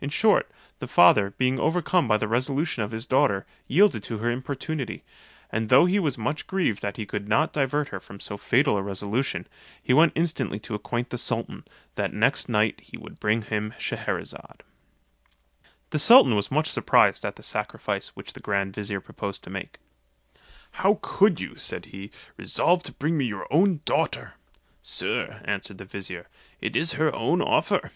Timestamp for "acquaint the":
10.74-11.18